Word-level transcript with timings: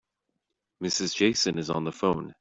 Mrs. 0.83 1.15
Jason 1.15 1.59
is 1.59 1.69
on 1.69 1.83
the 1.83 1.91
phone. 1.91 2.33